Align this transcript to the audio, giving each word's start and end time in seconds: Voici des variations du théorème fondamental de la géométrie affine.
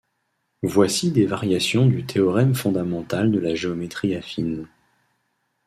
Voici 0.63 1.11
des 1.11 1.27
variations 1.27 1.85
du 1.85 2.07
théorème 2.07 2.55
fondamental 2.55 3.31
de 3.31 3.37
la 3.37 3.53
géométrie 3.53 4.15
affine. 4.15 4.65